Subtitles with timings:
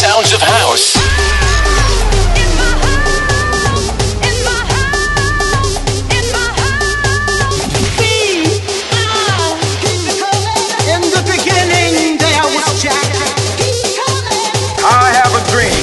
[0.00, 0.96] sounds of house.
[10.88, 13.12] In the beginning, there was Jack.
[14.82, 15.76] I have a dream.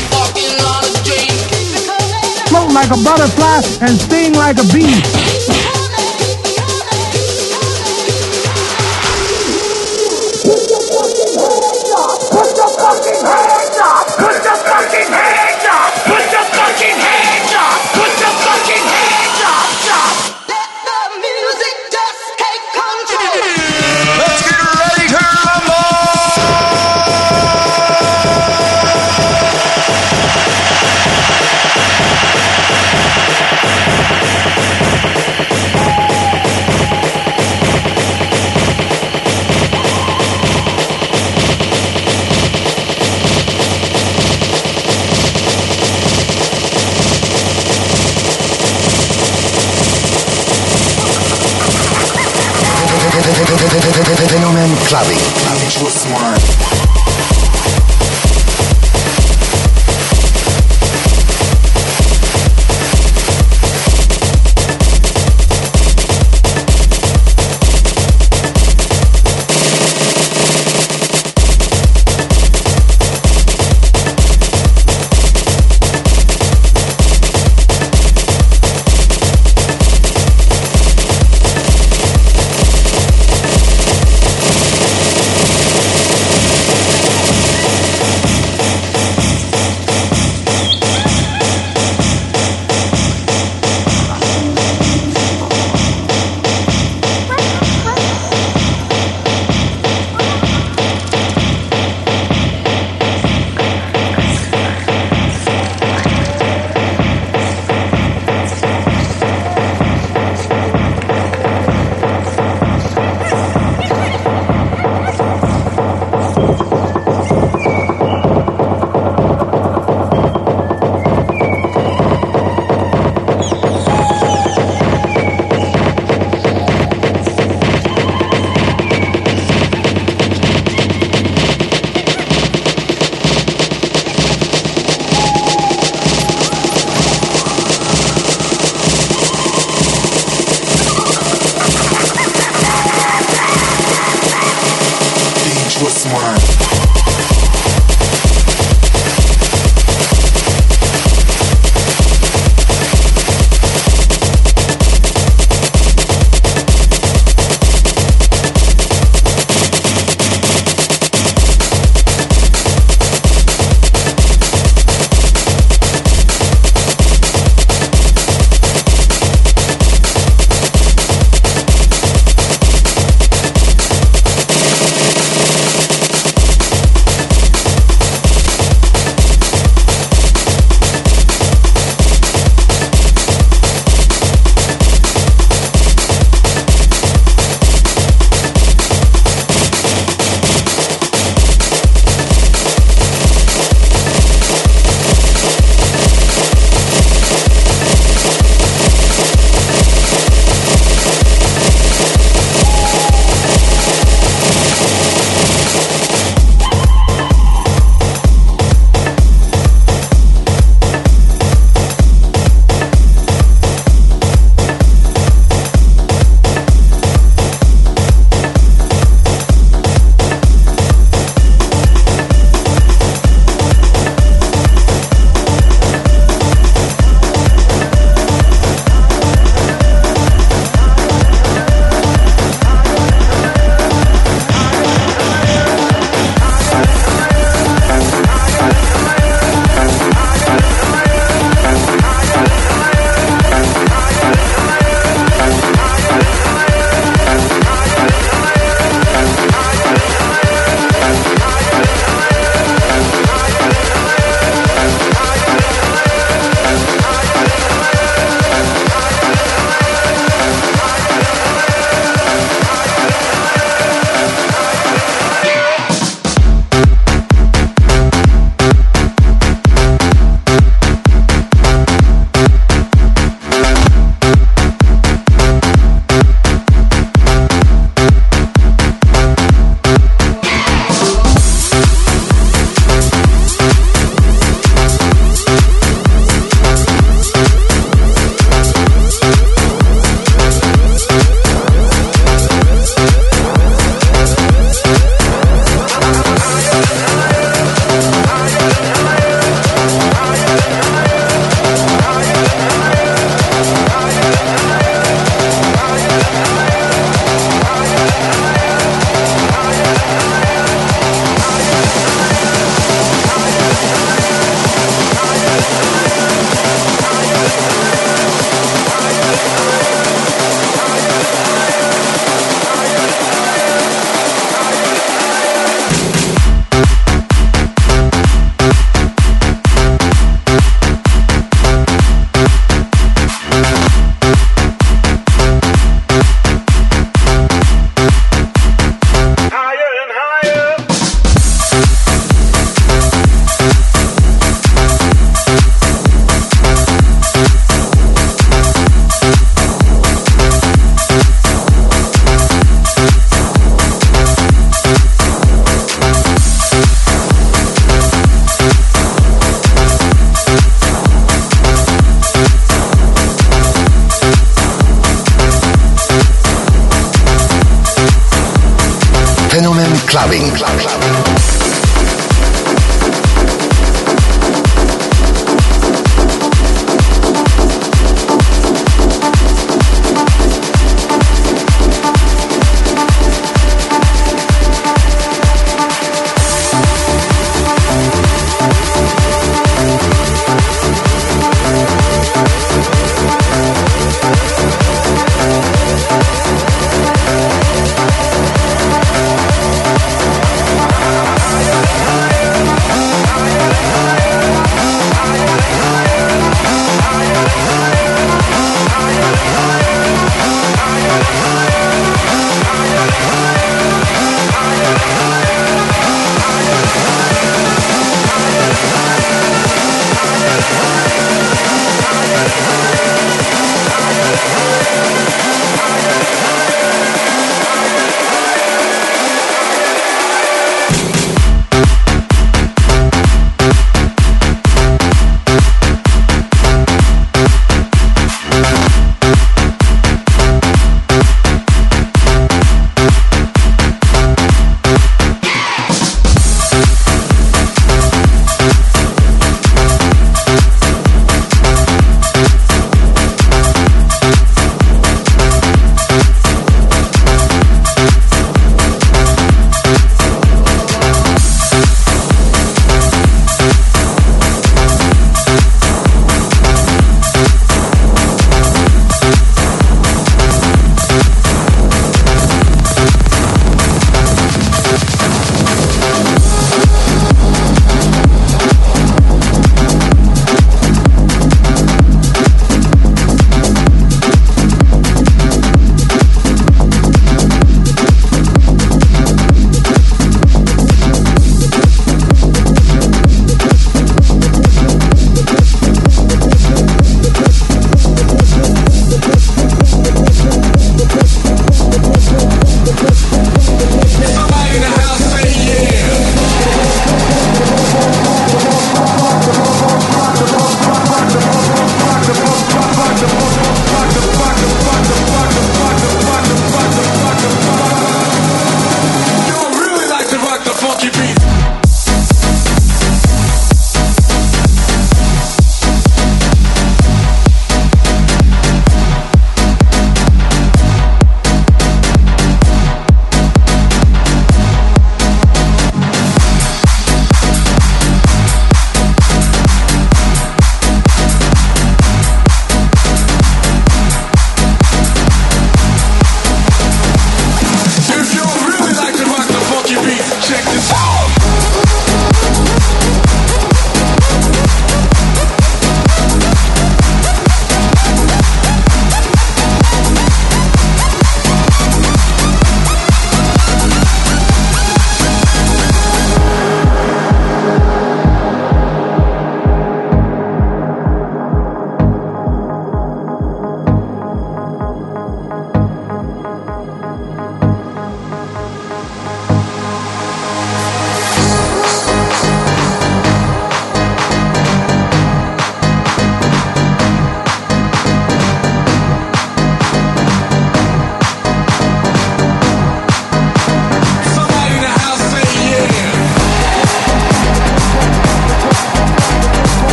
[2.49, 5.76] Float like a butterfly and sting like a bee.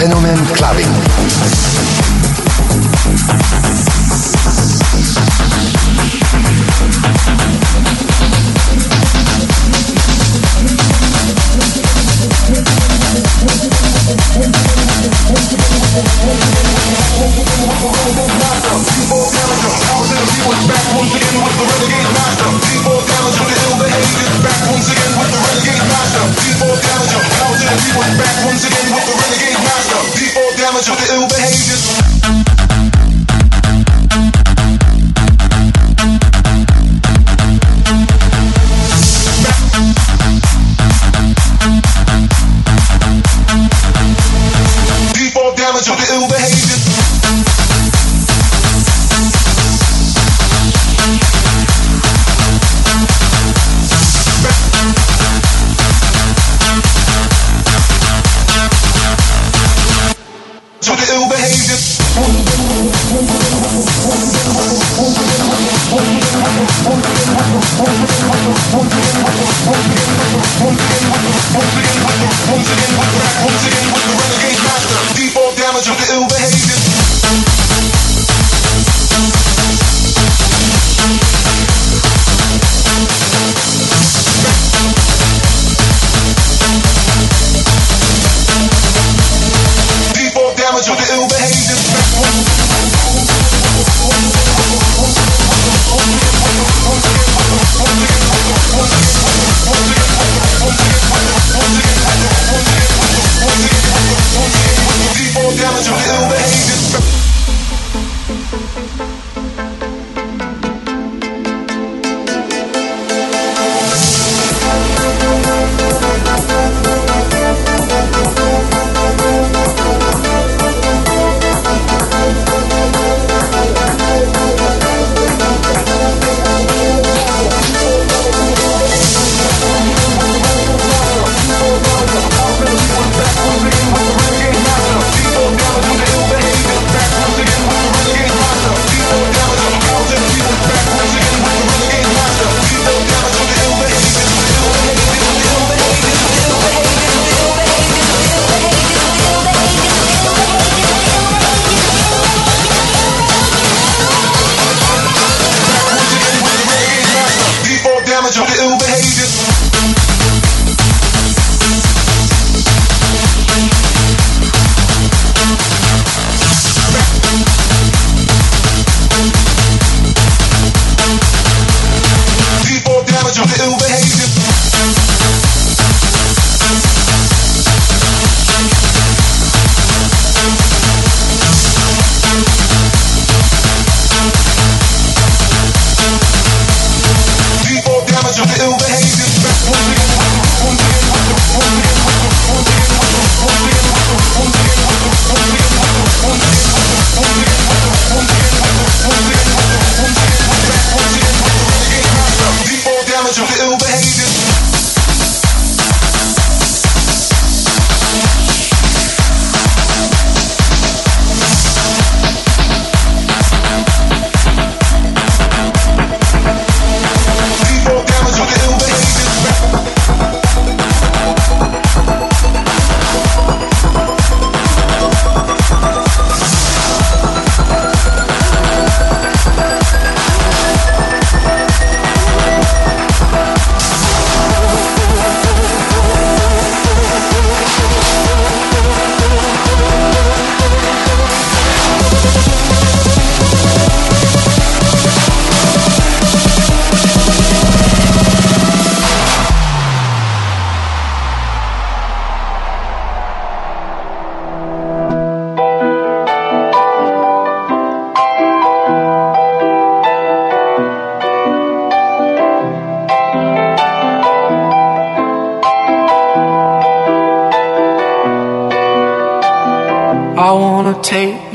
[0.00, 2.09] Phänomen Clubbing.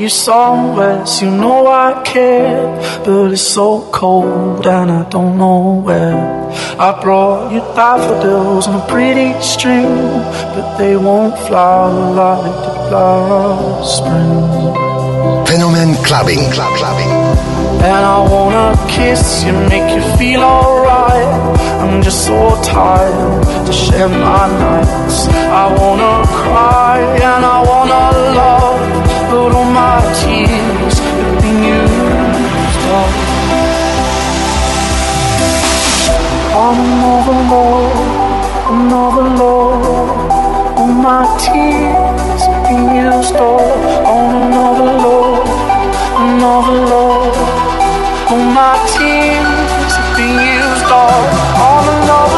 [0.06, 2.62] you somewheres you know I care,
[3.04, 6.22] but it's so cold and I don't know where.
[6.78, 9.96] I brought you daffodils on a pretty string,
[10.54, 14.36] but they won't flower like the flowers spring.
[15.48, 17.12] Fenomen clubbing, club clubbing.
[17.90, 21.32] And I wanna kiss you, make you feel alright.
[21.82, 25.26] I'm just so tired to share my nights.
[25.62, 28.02] I wanna cry and I wanna
[28.38, 33.12] love but all my tears have been used up.
[36.68, 37.96] Another love,
[38.70, 43.60] another love, all my tears been used up.
[44.14, 45.46] On another love,
[46.24, 47.36] another love,
[48.30, 51.26] all my tears been used up.
[51.68, 52.35] On another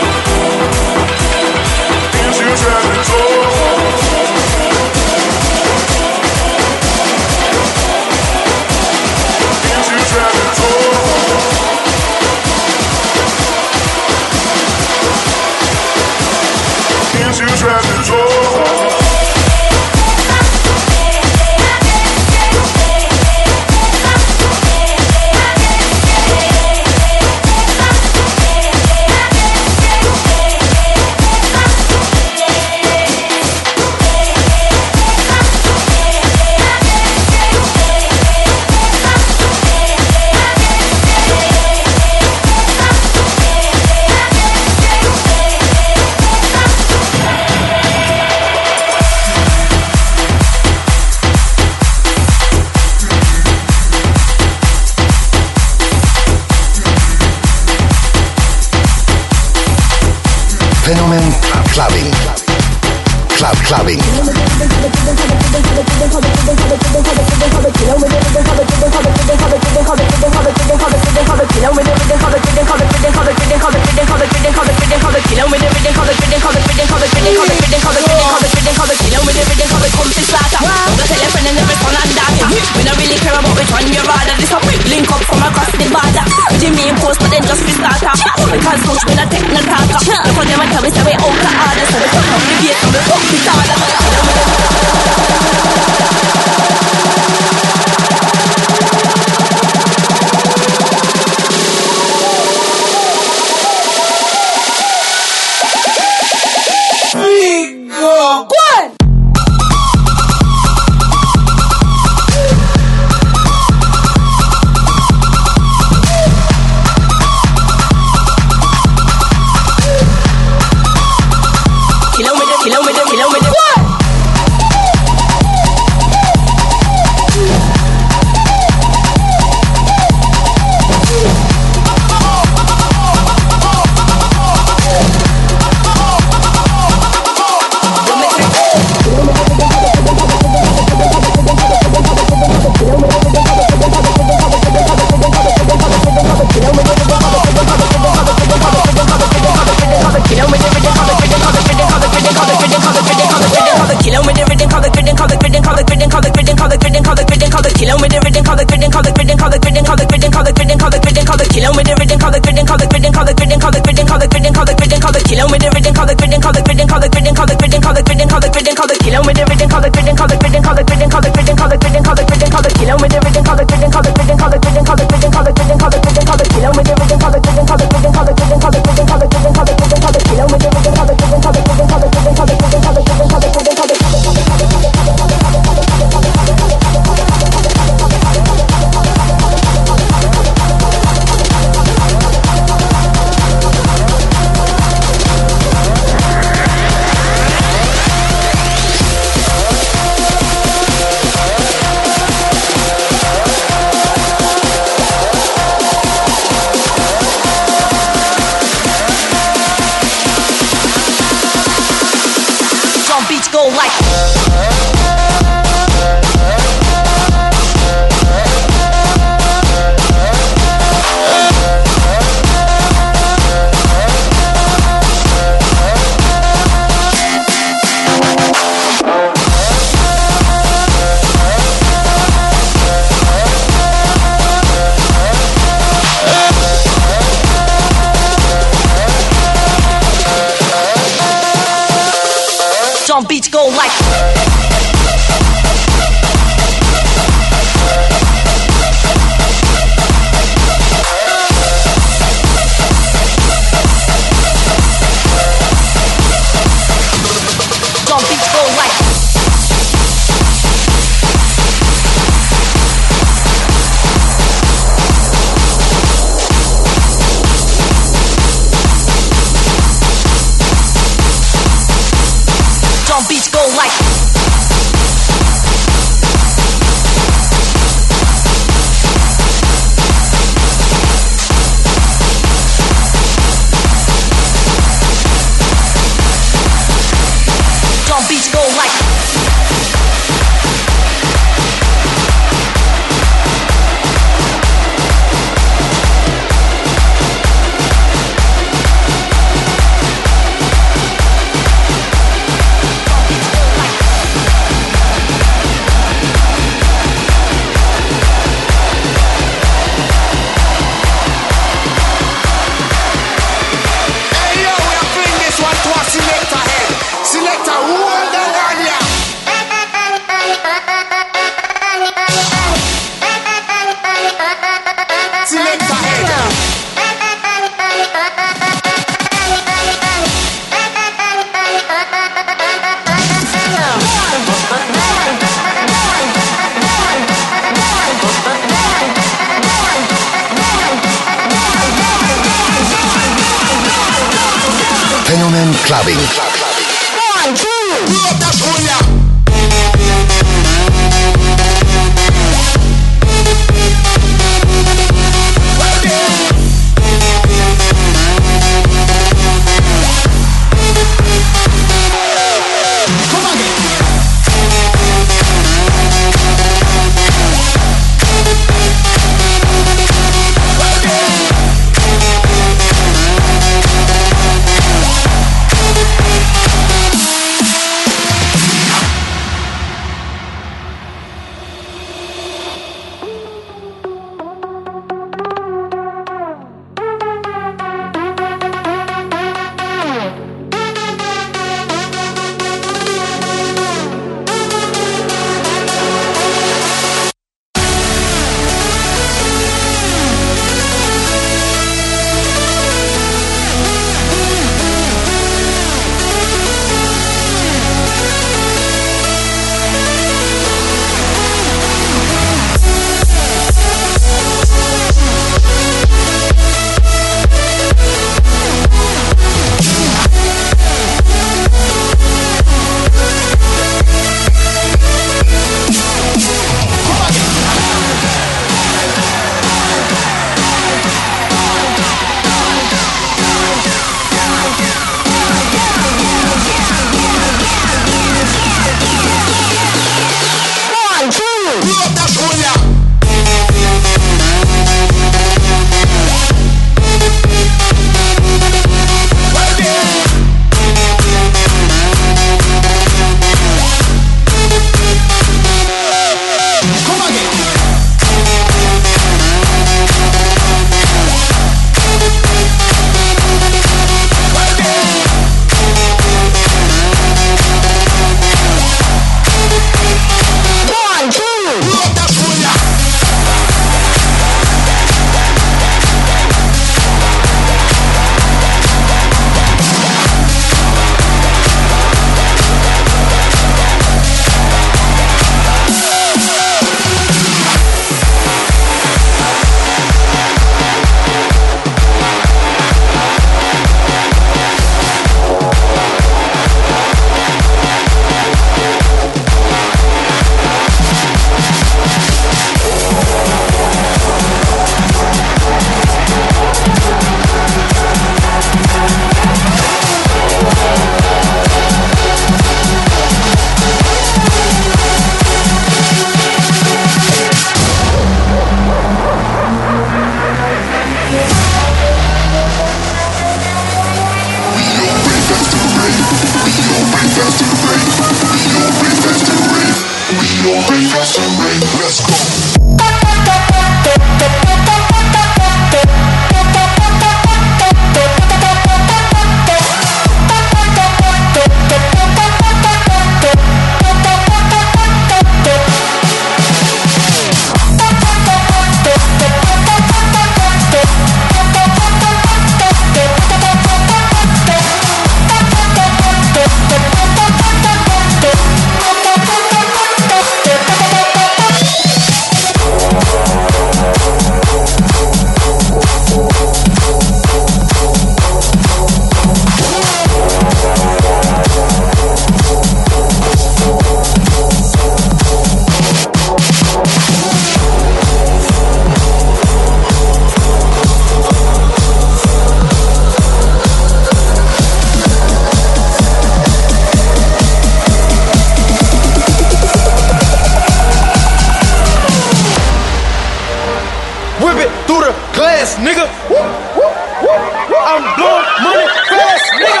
[598.10, 600.00] I'm blowing money fast, nigga.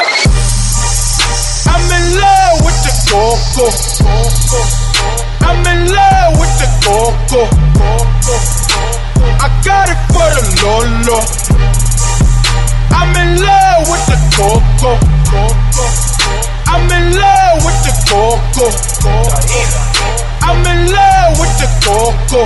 [1.68, 3.68] I'm in love with the coco.
[5.44, 7.42] I'm in love with the coco.
[9.44, 11.20] I got it for the lolo.
[12.96, 14.96] I'm in love with the coco.
[16.64, 18.72] I'm in love with the coco.
[20.48, 22.40] I'm in love with the coco.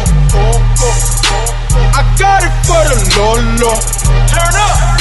[1.95, 3.79] I got it for the lolo.
[4.27, 4.92] Turn up.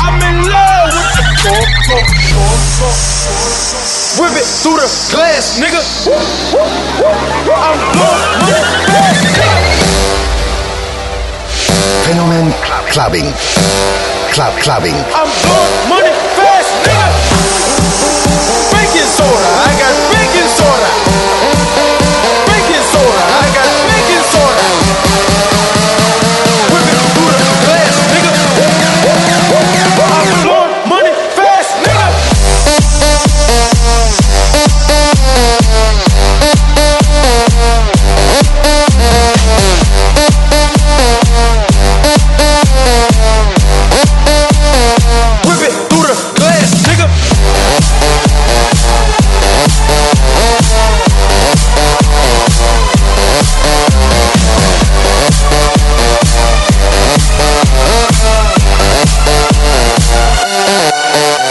[0.00, 3.84] I'm in love with the talk, talk, talk, talk, talk.
[4.18, 5.82] Whip it through the glass, nigga.
[7.54, 7.78] I'm
[12.04, 12.52] Fenomen
[12.92, 13.28] Clubbing.
[14.32, 14.94] Club Clubbing.
[15.14, 17.08] I'm blowing money fast, nigga.
[18.70, 20.03] Baking soda, I got
[60.84, 61.43] Música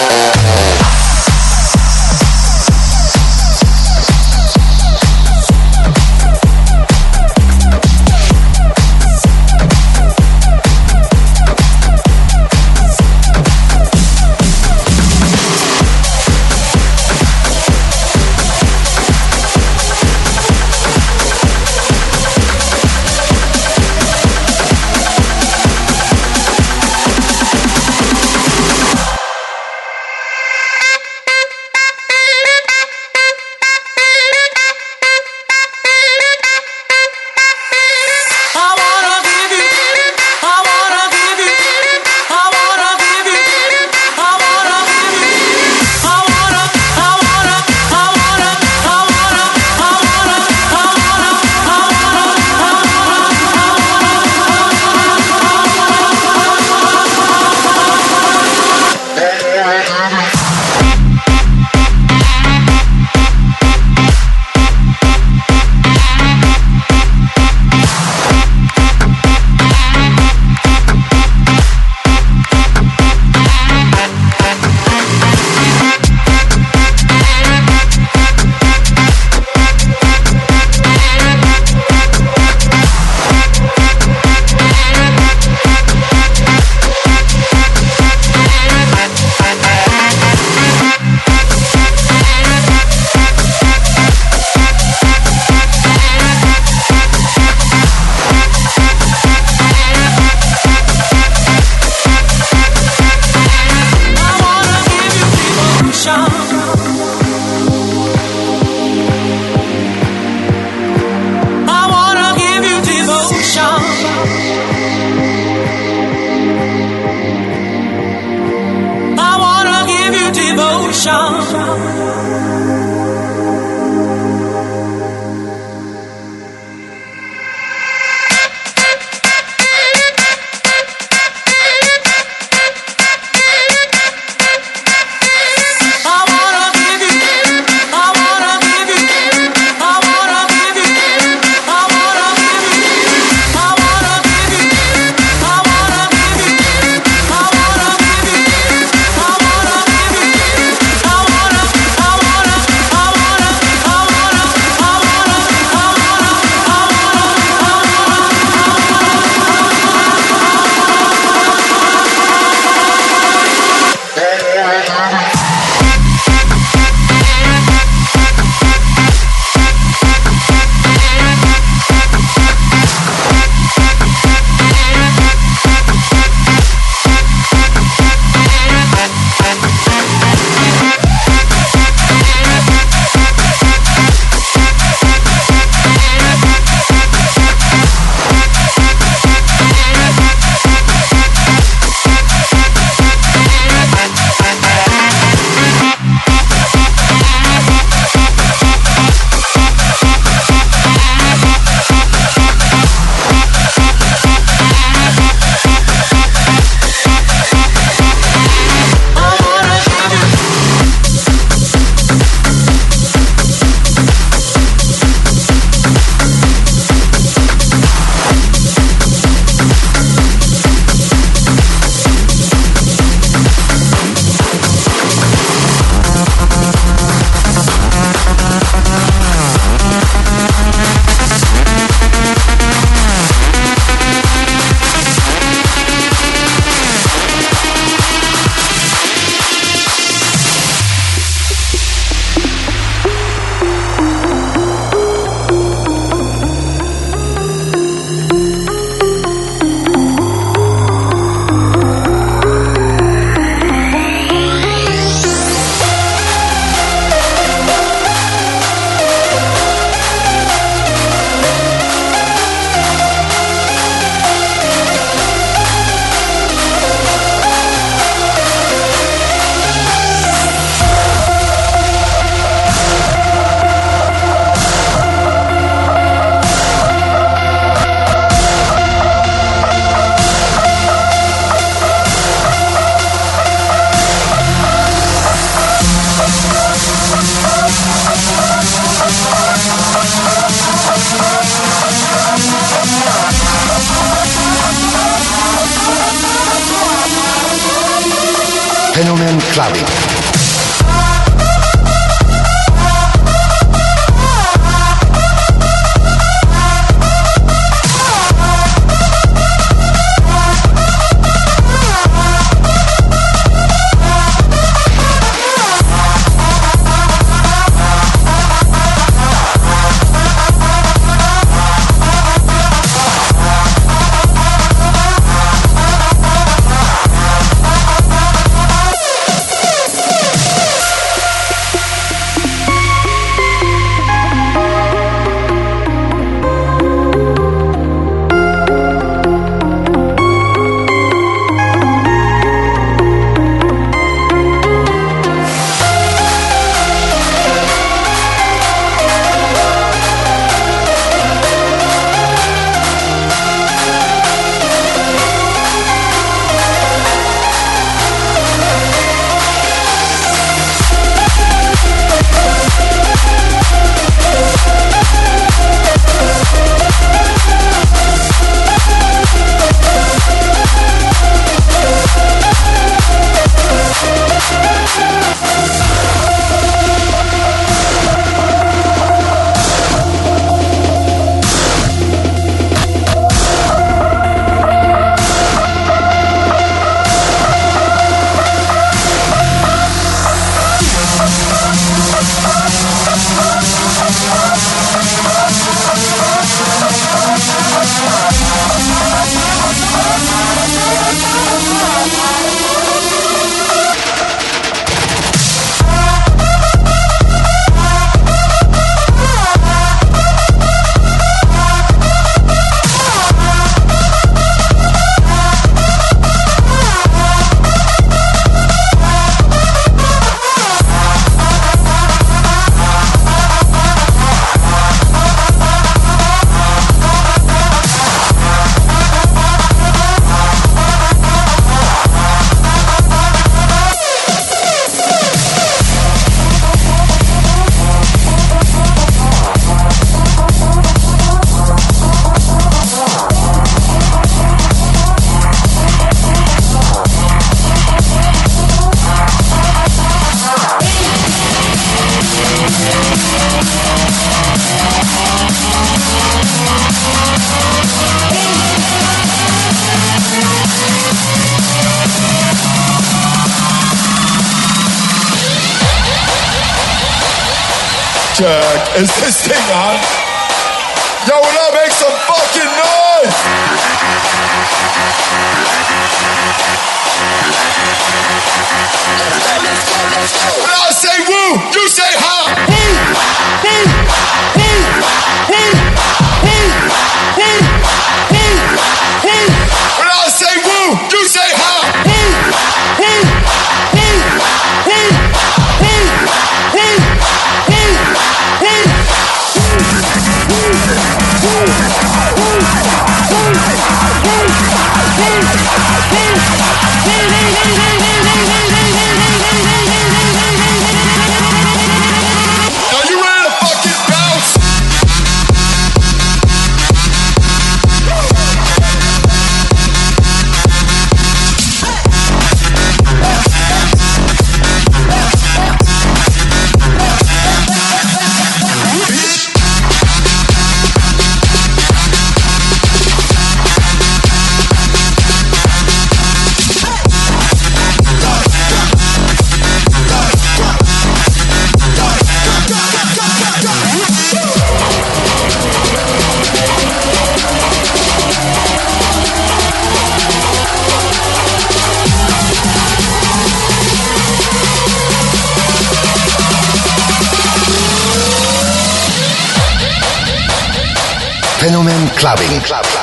[562.23, 562.61] clubbing.
[562.61, 563.02] Club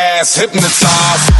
[0.21, 1.31] ass hypnotized.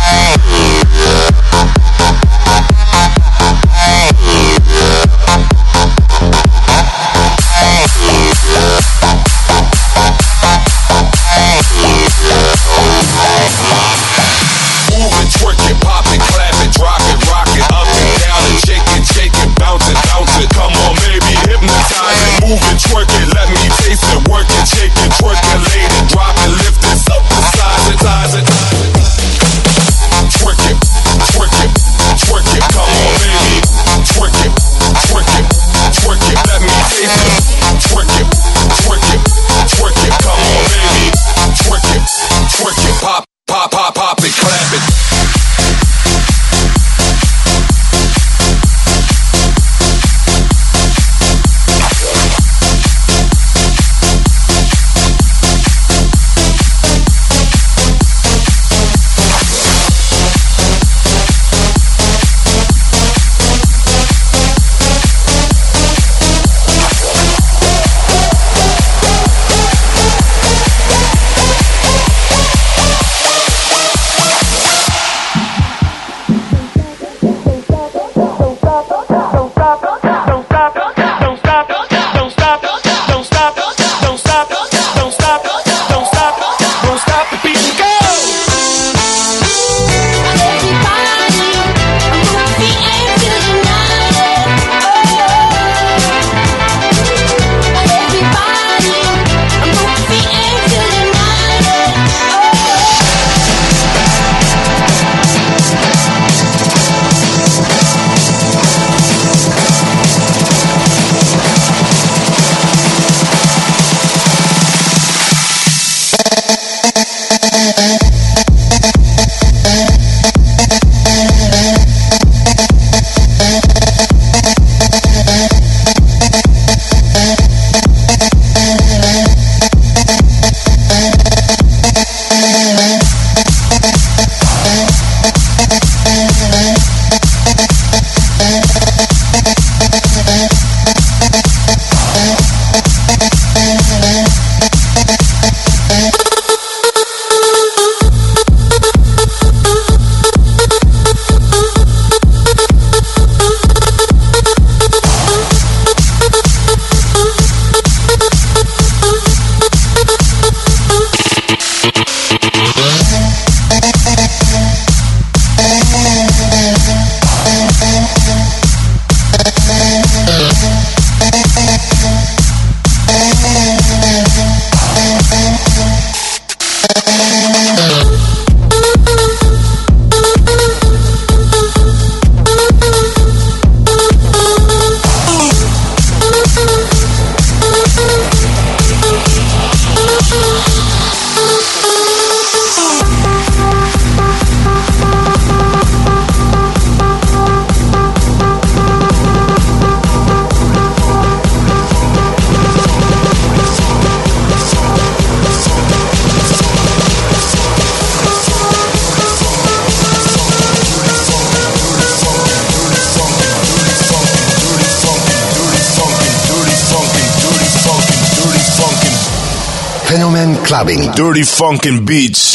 [220.81, 222.50] Dirty Funkin' Beats.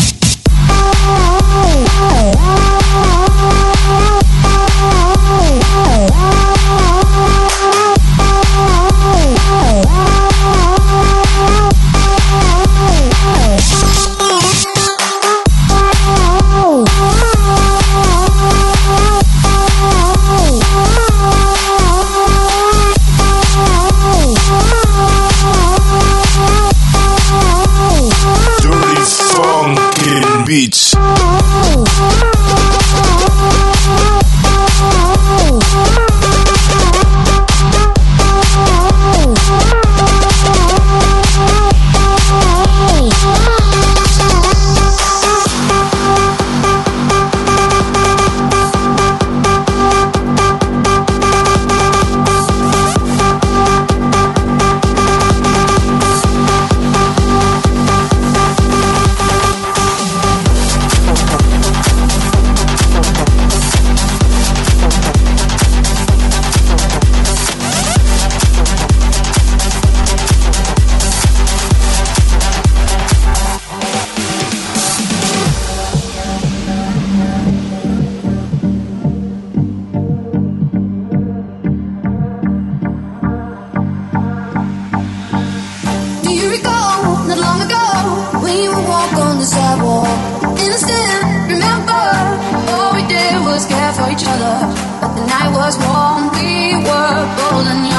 [93.56, 94.54] were care for each other,
[95.00, 96.28] but the night was warm.
[96.36, 97.95] We were bold and young.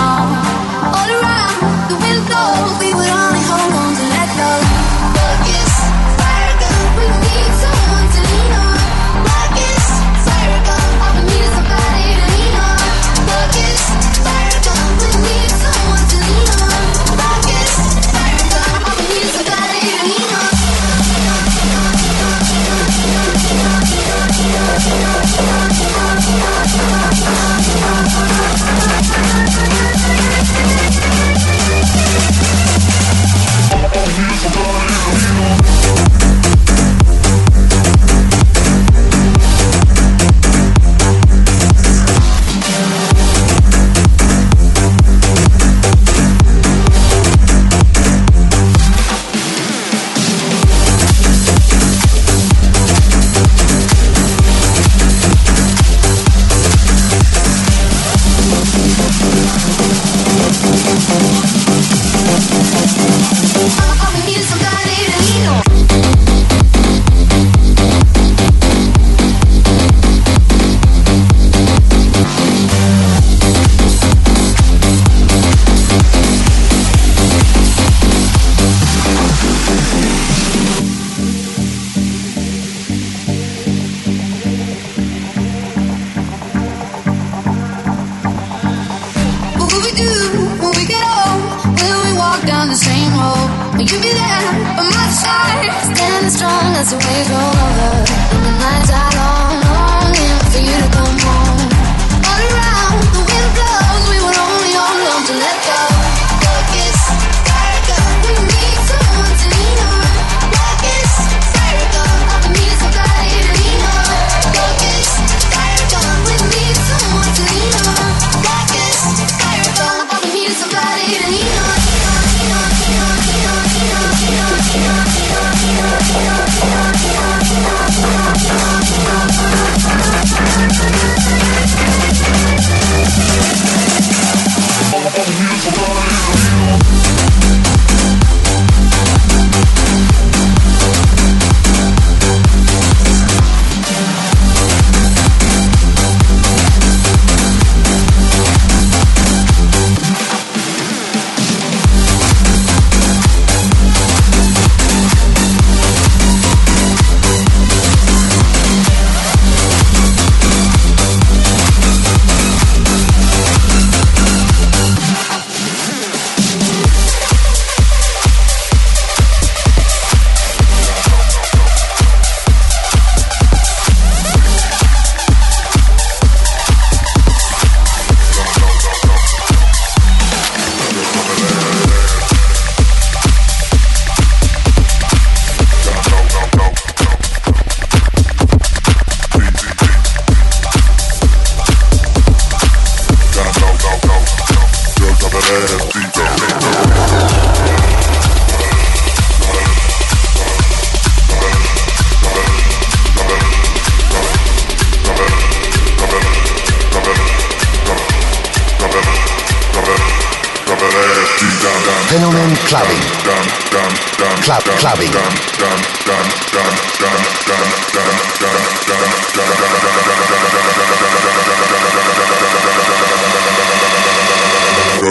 [214.79, 215.11] clubbing.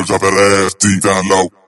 [0.07, 1.66] Drop it ass deep down low.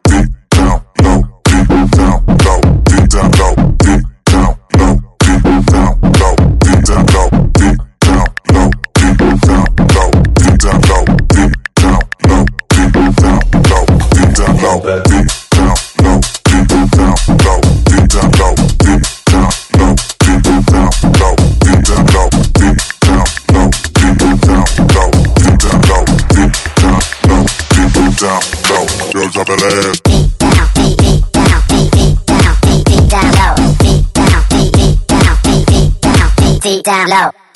[36.68, 37.47] Pussy down low.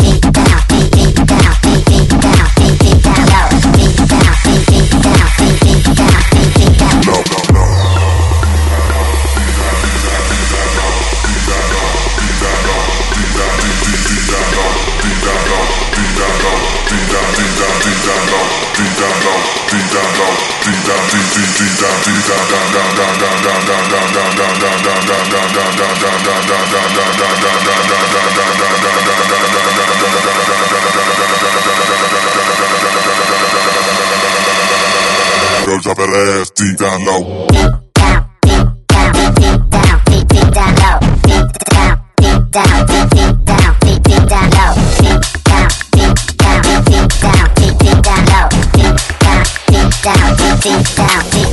[35.93, 37.47] up that ass deep down low.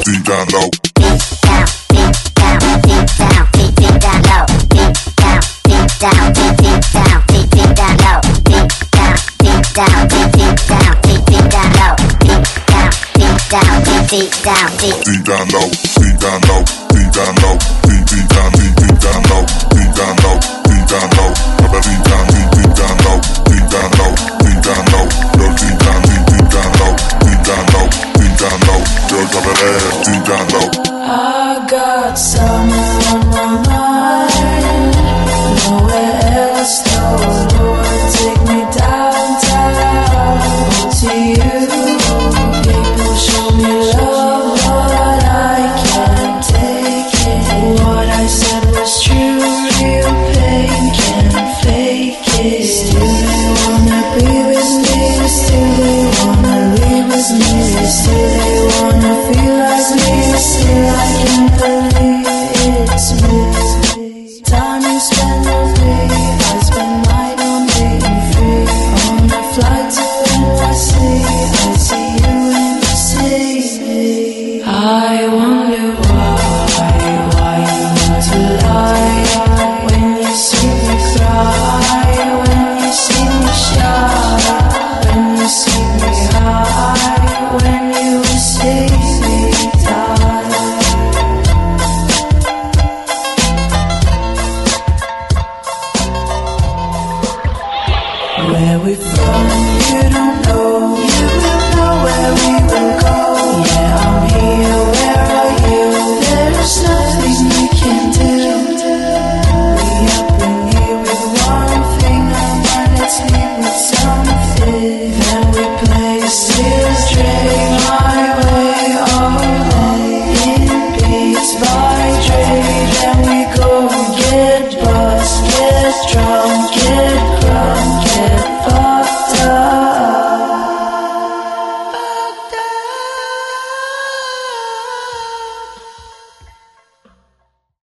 [0.05, 0.69] Deep down low.
[5.99, 10.18] Down, deep, deep down, deep, deep down low, deep down, deep down.
[14.09, 18.51] deep down, deep, deep down low, deep down low, deep down low, deep, deep down,
[18.53, 21.48] deep, deep down low, deep down low, deep down low.